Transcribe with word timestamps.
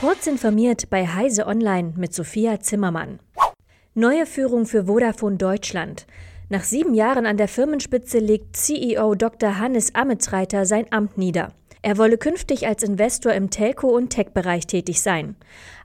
Kurz 0.00 0.26
informiert 0.26 0.90
bei 0.90 1.06
Heise 1.06 1.46
Online 1.46 1.94
mit 1.96 2.12
Sophia 2.12 2.60
Zimmermann. 2.60 3.18
Neue 3.94 4.26
Führung 4.26 4.66
für 4.66 4.84
Vodafone 4.84 5.38
Deutschland. 5.38 6.06
Nach 6.50 6.64
sieben 6.64 6.92
Jahren 6.92 7.24
an 7.24 7.38
der 7.38 7.48
Firmenspitze 7.48 8.18
legt 8.18 8.56
CEO 8.56 9.14
Dr. 9.14 9.58
Hannes 9.58 9.94
Ametsreiter 9.94 10.66
sein 10.66 10.84
Amt 10.90 11.16
nieder. 11.16 11.54
Er 11.80 11.96
wolle 11.96 12.18
künftig 12.18 12.66
als 12.66 12.82
Investor 12.82 13.32
im 13.32 13.48
Telco- 13.48 13.96
und 13.96 14.10
Tech-Bereich 14.10 14.66
tätig 14.66 15.00
sein. 15.00 15.34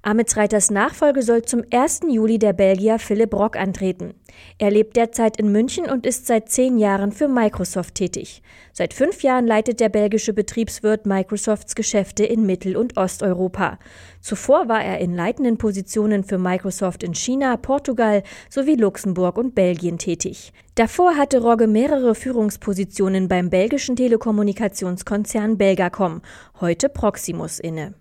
Amitsreiters 0.04 0.72
Nachfolge 0.72 1.22
soll 1.22 1.44
zum 1.44 1.62
1. 1.72 2.02
Juli 2.10 2.40
der 2.40 2.54
Belgier 2.54 2.98
Philipp 2.98 3.36
Rock 3.36 3.56
antreten. 3.56 4.16
Er 4.58 4.72
lebt 4.72 4.98
derzeit 4.98 5.38
in 5.38 5.52
München 5.52 5.86
und 5.86 6.08
ist 6.08 6.26
seit 6.26 6.50
zehn 6.50 6.80
Jahren 6.80 7.12
für 7.12 7.28
Microsoft 7.28 7.94
tätig. 7.94 8.42
Seit 8.74 8.96
fünf 8.96 9.22
Jahren 9.22 9.46
leitet 9.46 9.80
der 9.80 9.90
belgische 9.90 10.34
Betriebswirt 10.34 11.06
Microsofts 11.06 11.76
Geschäfte 11.76 12.26
in 12.26 12.48
Mittel- 12.48 12.78
und 12.78 12.98
Osteuropa. 12.98 13.78
Zuvor 14.22 14.68
war 14.68 14.84
er 14.84 14.98
in 14.98 15.14
leitenden 15.14 15.60
Positionen 15.60 16.24
für 16.24 16.40
Microsoft 16.40 17.04
in 17.04 17.14
China, 17.14 17.56
Portugal 17.58 18.24
sowie 18.50 18.76
Luxemburg 18.76 19.38
und 19.38 19.54
Belgien 19.54 20.00
tätig. 20.00 20.52
Davor 20.74 21.16
hatte 21.16 21.44
Rogge 21.44 21.68
mehrere 21.68 22.16
Führungspositionen 22.16 23.28
beim 23.28 23.52
belgischen 23.52 23.96
Telekommunikationskonzern 23.96 25.60
Belgacom, 25.60 26.24
heute 26.60 26.90
Proximus 26.90 27.60
inne. 27.60 27.94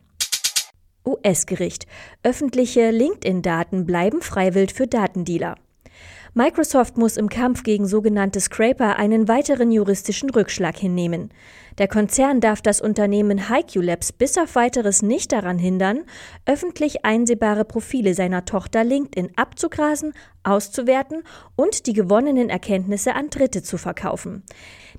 US-Gericht. 1.06 1.86
Öffentliche 2.22 2.90
LinkedIn-Daten 2.90 3.86
bleiben 3.86 4.22
freiwillig 4.22 4.74
für 4.74 4.86
Datendealer. 4.86 5.56
Microsoft 6.32 6.96
muss 6.96 7.16
im 7.16 7.28
Kampf 7.28 7.64
gegen 7.64 7.88
sogenannte 7.88 8.38
Scraper 8.38 8.96
einen 8.96 9.26
weiteren 9.26 9.72
juristischen 9.72 10.30
Rückschlag 10.30 10.76
hinnehmen. 10.76 11.30
Der 11.78 11.88
Konzern 11.88 12.40
darf 12.40 12.62
das 12.62 12.80
Unternehmen 12.80 13.48
HiQ 13.48 13.82
Labs 13.82 14.12
bis 14.12 14.38
auf 14.38 14.54
weiteres 14.54 15.02
nicht 15.02 15.32
daran 15.32 15.58
hindern, 15.58 16.04
öffentlich 16.46 17.04
einsehbare 17.04 17.64
Profile 17.64 18.14
seiner 18.14 18.44
Tochter 18.44 18.84
LinkedIn 18.84 19.32
abzugrasen, 19.34 20.12
auszuwerten 20.44 21.24
und 21.56 21.86
die 21.86 21.94
gewonnenen 21.94 22.48
Erkenntnisse 22.48 23.14
an 23.16 23.30
Dritte 23.30 23.64
zu 23.64 23.76
verkaufen. 23.76 24.44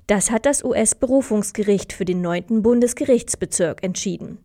Das 0.06 0.30
hat 0.30 0.44
das 0.44 0.62
US-Berufungsgericht 0.62 1.94
für 1.94 2.04
den 2.04 2.20
9. 2.20 2.62
Bundesgerichtsbezirk 2.62 3.82
entschieden. 3.82 4.38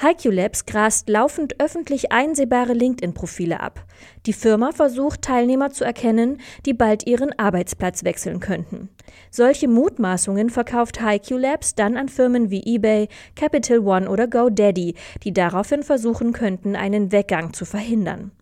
HiQ 0.00 0.32
Labs 0.32 0.66
grast 0.66 1.08
laufend 1.08 1.60
öffentlich 1.60 2.10
einsehbare 2.10 2.72
LinkedIn-Profile 2.72 3.60
ab. 3.60 3.84
Die 4.26 4.32
Firma 4.32 4.72
versucht, 4.72 5.22
Teilnehmer 5.22 5.70
zu 5.70 5.84
erkennen, 5.84 6.40
die 6.66 6.74
bald 6.74 7.06
ihren 7.06 7.38
Arbeitsplatz 7.38 8.02
wechseln 8.02 8.40
könnten. 8.40 8.88
Solche 9.30 9.68
Mutmaßungen 9.68 10.50
verkauft 10.50 11.00
HiQ 11.00 11.38
Labs 11.38 11.74
dann 11.74 11.96
an 11.96 12.08
Firmen 12.08 12.50
wie 12.50 12.62
eBay, 12.74 13.08
Capital 13.36 13.80
One 13.80 14.08
oder 14.08 14.26
GoDaddy, 14.26 14.94
die 15.22 15.32
daraufhin 15.32 15.82
versuchen 15.82 16.32
könnten, 16.32 16.74
einen 16.74 17.12
Weggang 17.12 17.52
zu 17.52 17.64
verhindern. 17.64 18.32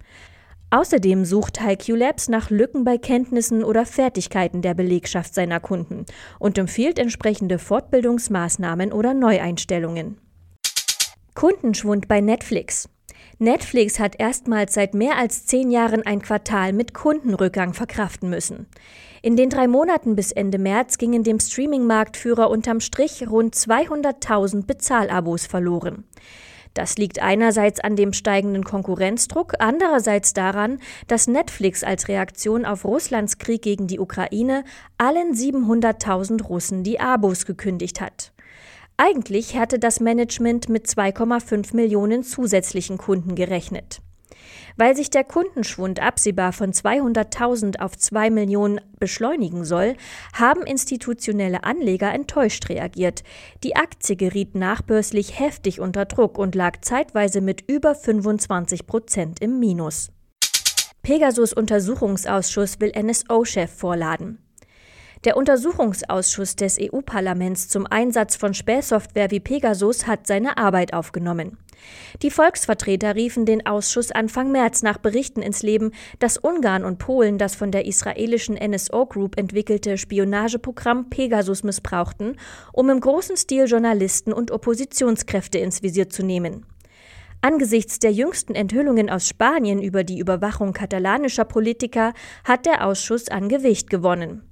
Außerdem 0.70 1.24
sucht 1.24 1.60
HiQ 1.60 1.96
Labs 1.96 2.28
nach 2.28 2.48
Lücken 2.48 2.84
bei 2.84 2.96
Kenntnissen 2.96 3.64
oder 3.64 3.84
Fertigkeiten 3.84 4.62
der 4.62 4.74
Belegschaft 4.74 5.34
seiner 5.34 5.58
Kunden 5.58 6.06
und 6.38 6.56
empfiehlt 6.58 7.00
entsprechende 7.00 7.58
Fortbildungsmaßnahmen 7.58 8.92
oder 8.92 9.12
Neueinstellungen. 9.12 10.18
Kundenschwund 11.34 12.08
bei 12.08 12.20
Netflix. 12.20 12.88
Netflix 13.38 13.98
hat 13.98 14.18
erstmals 14.18 14.74
seit 14.74 14.94
mehr 14.94 15.16
als 15.16 15.46
zehn 15.46 15.70
Jahren 15.70 16.04
ein 16.04 16.20
Quartal 16.20 16.72
mit 16.72 16.92
Kundenrückgang 16.92 17.72
verkraften 17.72 18.28
müssen. 18.28 18.66
In 19.22 19.36
den 19.36 19.50
drei 19.50 19.68
Monaten 19.68 20.16
bis 20.16 20.32
Ende 20.32 20.58
März 20.58 20.98
gingen 20.98 21.24
dem 21.24 21.40
Streaming-Marktführer 21.40 22.50
unterm 22.50 22.80
Strich 22.80 23.28
rund 23.28 23.54
200.000 23.54 24.66
Bezahlabos 24.66 25.46
verloren. 25.46 26.04
Das 26.74 26.96
liegt 26.98 27.20
einerseits 27.20 27.80
an 27.80 27.96
dem 27.96 28.12
steigenden 28.12 28.64
Konkurrenzdruck, 28.64 29.54
andererseits 29.58 30.32
daran, 30.32 30.78
dass 31.08 31.26
Netflix 31.26 31.82
als 31.82 32.08
Reaktion 32.08 32.64
auf 32.64 32.84
Russlands 32.84 33.38
Krieg 33.38 33.62
gegen 33.62 33.86
die 33.88 33.98
Ukraine 33.98 34.64
allen 34.96 35.34
700.000 35.34 36.44
Russen 36.44 36.84
die 36.84 37.00
Abos 37.00 37.44
gekündigt 37.44 38.00
hat. 38.00 38.32
Eigentlich 39.02 39.56
hatte 39.56 39.78
das 39.78 39.98
Management 39.98 40.68
mit 40.68 40.86
2,5 40.86 41.74
Millionen 41.74 42.22
zusätzlichen 42.22 42.98
Kunden 42.98 43.34
gerechnet. 43.34 44.02
Weil 44.76 44.94
sich 44.94 45.08
der 45.08 45.24
Kundenschwund 45.24 46.02
absehbar 46.02 46.52
von 46.52 46.74
200.000 46.74 47.80
auf 47.80 47.96
2 47.96 48.28
Millionen 48.28 48.78
beschleunigen 48.98 49.64
soll, 49.64 49.94
haben 50.34 50.64
institutionelle 50.64 51.64
Anleger 51.64 52.12
enttäuscht 52.12 52.68
reagiert. 52.68 53.22
Die 53.64 53.74
Aktie 53.74 54.16
geriet 54.16 54.54
nachbörslich 54.54 55.40
heftig 55.40 55.80
unter 55.80 56.04
Druck 56.04 56.36
und 56.36 56.54
lag 56.54 56.82
zeitweise 56.82 57.40
mit 57.40 57.64
über 57.70 57.94
25 57.94 58.86
Prozent 58.86 59.40
im 59.40 59.58
Minus. 59.58 60.10
Pegasus 61.00 61.54
Untersuchungsausschuss 61.54 62.80
will 62.80 62.92
NSO-Chef 62.94 63.70
vorladen. 63.70 64.40
Der 65.24 65.36
Untersuchungsausschuss 65.36 66.56
des 66.56 66.78
EU-Parlaments 66.80 67.68
zum 67.68 67.86
Einsatz 67.86 68.36
von 68.36 68.54
Spähsoftware 68.54 69.30
wie 69.30 69.40
Pegasus 69.40 70.06
hat 70.06 70.26
seine 70.26 70.56
Arbeit 70.56 70.94
aufgenommen. 70.94 71.58
Die 72.22 72.30
Volksvertreter 72.30 73.14
riefen 73.14 73.44
den 73.44 73.66
Ausschuss 73.66 74.12
Anfang 74.12 74.50
März 74.50 74.82
nach 74.82 74.96
Berichten 74.96 75.42
ins 75.42 75.62
Leben, 75.62 75.92
dass 76.20 76.38
Ungarn 76.38 76.86
und 76.86 76.98
Polen 76.98 77.36
das 77.36 77.54
von 77.54 77.70
der 77.70 77.84
israelischen 77.84 78.54
NSO 78.54 79.04
Group 79.04 79.38
entwickelte 79.38 79.98
Spionageprogramm 79.98 81.10
Pegasus 81.10 81.64
missbrauchten, 81.64 82.38
um 82.72 82.88
im 82.88 83.00
großen 83.00 83.36
Stil 83.36 83.66
Journalisten 83.66 84.32
und 84.32 84.50
Oppositionskräfte 84.50 85.58
ins 85.58 85.82
Visier 85.82 86.08
zu 86.08 86.22
nehmen. 86.22 86.64
Angesichts 87.42 87.98
der 87.98 88.12
jüngsten 88.12 88.54
Enthüllungen 88.54 89.10
aus 89.10 89.28
Spanien 89.28 89.82
über 89.82 90.02
die 90.02 90.18
Überwachung 90.18 90.72
katalanischer 90.72 91.44
Politiker 91.44 92.14
hat 92.44 92.64
der 92.64 92.86
Ausschuss 92.86 93.28
an 93.28 93.50
Gewicht 93.50 93.90
gewonnen. 93.90 94.49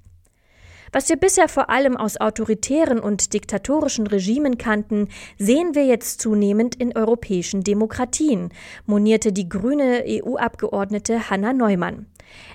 Was 0.93 1.09
wir 1.09 1.17
bisher 1.17 1.49
vor 1.49 1.71
allem 1.71 1.97
aus 1.97 2.17
autoritären 2.17 2.99
und 2.99 3.35
diktatorischen 3.35 4.07
Regimen 4.07 4.59
kannten, 4.59 5.09
sehen 5.39 5.75
wir 5.75 5.85
jetzt 5.85 6.21
zunehmend 6.21 6.75
in 6.75 6.97
europäischen 6.97 7.63
Demokratien, 7.63 8.51
monierte 8.87 9.33
die 9.33 9.49
grüne 9.49 10.05
EU-Abgeordnete 10.07 11.31
Hanna 11.31 11.53
Neumann. 11.53 12.07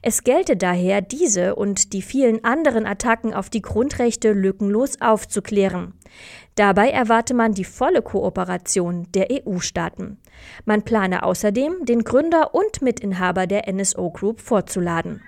Es 0.01 0.23
gelte 0.23 0.55
daher, 0.55 1.01
diese 1.01 1.55
und 1.55 1.93
die 1.93 2.01
vielen 2.01 2.43
anderen 2.43 2.85
Attacken 2.85 3.33
auf 3.33 3.49
die 3.49 3.61
Grundrechte 3.61 4.31
lückenlos 4.31 5.01
aufzuklären. 5.01 5.93
Dabei 6.55 6.89
erwarte 6.89 7.33
man 7.33 7.53
die 7.53 7.63
volle 7.63 8.01
Kooperation 8.01 9.07
der 9.13 9.27
EU-Staaten. 9.31 10.19
Man 10.65 10.83
plane 10.83 11.23
außerdem, 11.23 11.85
den 11.85 12.03
Gründer 12.03 12.53
und 12.53 12.81
Mitinhaber 12.81 13.47
der 13.47 13.71
NSO 13.71 14.11
Group 14.11 14.41
vorzuladen. 14.41 15.21